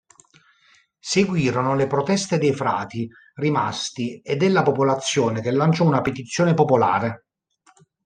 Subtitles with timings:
[0.97, 7.27] Seguirono le proteste dei frati rimasti e della popolazione che lanciò una petizione popolare.